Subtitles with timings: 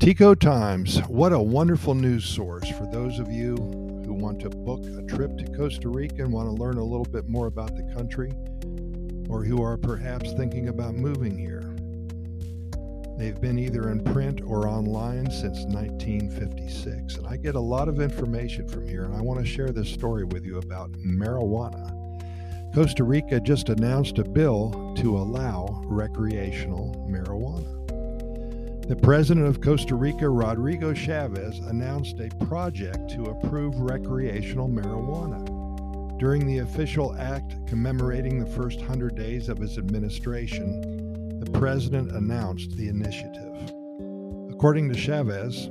[0.00, 3.54] Tico Times, what a wonderful news source for those of you
[4.06, 7.04] who want to book a trip to Costa Rica and want to learn a little
[7.04, 8.32] bit more about the country,
[9.28, 11.76] or who are perhaps thinking about moving here.
[13.18, 18.00] They've been either in print or online since 1956, and I get a lot of
[18.00, 21.94] information from here, and I want to share this story with you about marijuana.
[22.74, 27.79] Costa Rica just announced a bill to allow recreational marijuana.
[28.90, 36.18] The president of Costa Rica, Rodrigo Chaves, announced a project to approve recreational marijuana.
[36.18, 42.76] During the official act commemorating the first 100 days of his administration, the president announced
[42.76, 43.54] the initiative.
[44.50, 45.70] According to Chaves,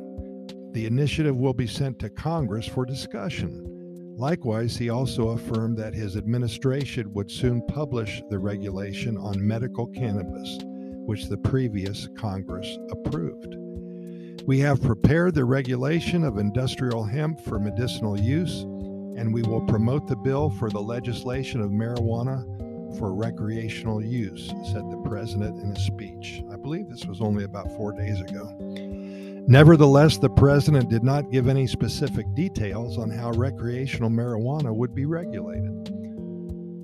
[0.72, 4.16] the initiative will be sent to Congress for discussion.
[4.18, 10.58] Likewise, he also affirmed that his administration would soon publish the regulation on medical cannabis
[11.10, 13.56] which the previous Congress approved.
[14.46, 18.62] We have prepared the regulation of industrial hemp for medicinal use,
[19.18, 22.46] and we will promote the bill for the legislation of marijuana
[23.00, 26.44] for recreational use, said the president in a speech.
[26.54, 28.56] I believe this was only about four days ago.
[29.48, 35.08] Nevertheless, the president did not give any specific details on how recreational marijuana would be
[35.08, 35.86] regulated.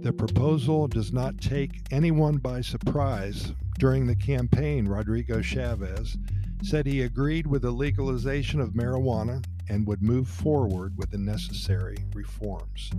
[0.02, 6.18] The proposal does not take anyone by surprise during the campaign, Rodrigo Chaves
[6.64, 11.98] said he agreed with the legalization of marijuana and would move forward with the necessary
[12.14, 12.92] reforms.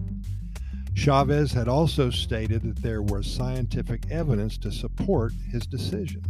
[0.95, 6.23] Chaves had also stated that there was scientific evidence to support his decision.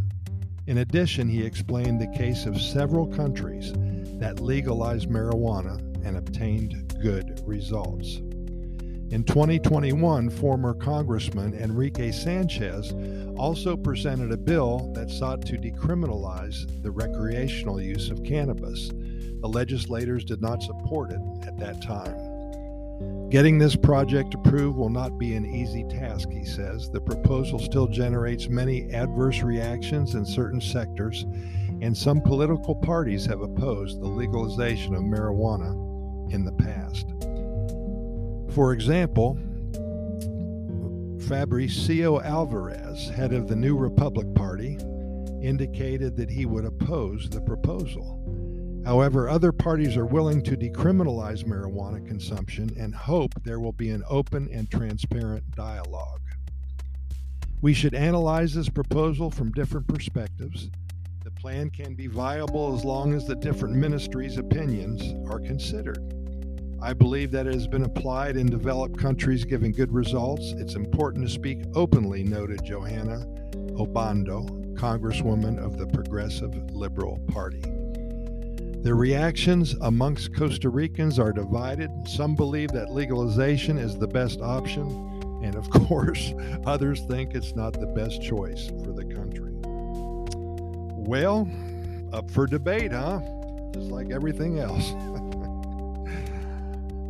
[0.67, 3.71] In addition, he explained the case of several countries
[4.19, 8.19] that legalized marijuana and obtained good results.
[9.09, 12.93] In 2021, former Congressman Enrique Sanchez
[13.37, 18.89] also presented a bill that sought to decriminalize the recreational use of cannabis.
[18.89, 23.29] The legislators did not support it at that time.
[23.29, 26.89] Getting this project approved will not be an easy task, he says.
[26.89, 31.23] The proposal still generates many adverse reactions in certain sectors,
[31.81, 35.71] and some political parties have opposed the legalization of marijuana
[36.33, 37.05] in the past.
[38.57, 39.35] For example,
[41.27, 44.79] Fabricio Alvarez, head of the New Republic Party,
[45.43, 48.19] indicated that he would oppose the proposal.
[48.83, 54.03] However, other parties are willing to decriminalize marijuana consumption and hope there will be an
[54.09, 56.23] open and transparent dialogue.
[57.61, 60.71] We should analyze this proposal from different perspectives.
[61.23, 66.16] The plan can be viable as long as the different ministries' opinions are considered.
[66.81, 70.53] I believe that it has been applied in developed countries giving good results.
[70.57, 73.25] It's important to speak openly, noted Johanna
[73.77, 77.61] Obando, Congresswoman of the Progressive Liberal Party.
[78.83, 81.89] The reactions amongst Costa Ricans are divided.
[82.07, 84.87] Some believe that legalization is the best option,
[85.43, 86.33] and of course,
[86.65, 89.51] others think it's not the best choice for the country.
[90.95, 91.49] Well,
[92.13, 93.19] up for debate, huh?
[93.73, 94.93] Just like everything else.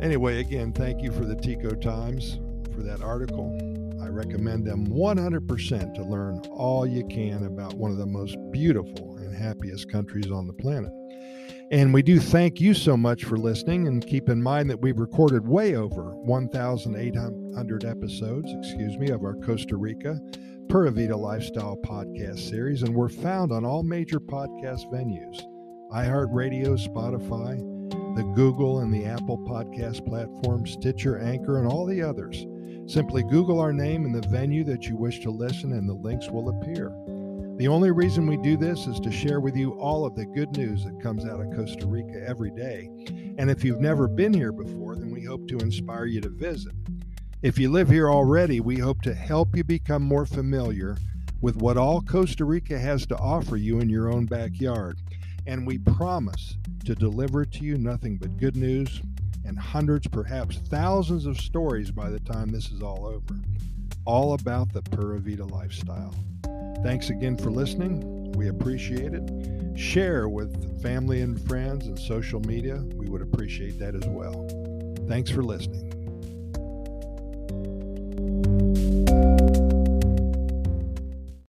[0.00, 2.38] Anyway, again, thank you for the Tico Times
[2.72, 3.56] for that article.
[4.00, 9.16] I recommend them 100% to learn all you can about one of the most beautiful
[9.16, 10.92] and happiest countries on the planet.
[11.70, 13.88] And we do thank you so much for listening.
[13.88, 19.34] And keep in mind that we've recorded way over 1,800 episodes, excuse me, of our
[19.34, 20.18] Costa Rica
[20.68, 22.82] Pura Vida Lifestyle podcast series.
[22.82, 25.42] And we're found on all major podcast venues
[25.92, 27.58] iHeartRadio, Spotify,
[28.18, 32.46] the Google and the Apple podcast platforms, Stitcher, Anchor, and all the others.
[32.92, 36.28] Simply Google our name and the venue that you wish to listen, and the links
[36.28, 36.88] will appear.
[37.58, 40.56] The only reason we do this is to share with you all of the good
[40.56, 42.90] news that comes out of Costa Rica every day.
[43.38, 46.74] And if you've never been here before, then we hope to inspire you to visit.
[47.42, 50.96] If you live here already, we hope to help you become more familiar
[51.40, 54.98] with what all Costa Rica has to offer you in your own backyard
[55.48, 59.00] and we promise to deliver to you nothing but good news
[59.46, 63.40] and hundreds, perhaps thousands of stories by the time this is all over,
[64.04, 66.14] all about the Pura Vida lifestyle.
[66.82, 68.30] Thanks again for listening.
[68.32, 69.78] We appreciate it.
[69.78, 72.84] Share with family and friends and social media.
[72.94, 74.46] We would appreciate that as well.
[75.08, 75.86] Thanks for listening.